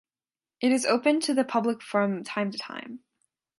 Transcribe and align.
It 0.61 0.71
is 0.71 0.87
open 0.87 1.19
to 1.19 1.33
the 1.35 1.43
public 1.43 1.83
from 1.83 2.23
time 2.23 2.49
to 2.49 2.57
time. 2.57 3.01